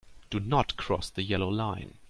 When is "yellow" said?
1.21-1.49